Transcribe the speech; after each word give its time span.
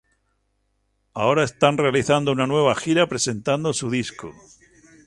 Ahora 1.13 1.43
están 1.43 1.77
realizando 1.77 2.31
una 2.31 2.47
nueva 2.47 2.73
gira 2.73 3.05
presentando 3.07 3.71
su 3.71 3.91
disco. 3.91 4.33